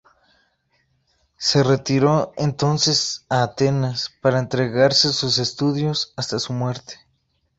Se 1.37 1.61
retiró 1.61 2.33
entonces 2.35 3.27
a 3.29 3.43
Atenas 3.43 4.09
para 4.19 4.39
entregarse 4.39 5.09
a 5.09 5.13
sus 5.13 5.37
estudios, 5.37 6.15
hasta 6.17 6.39
su 6.39 6.53
muerte. 6.53 6.95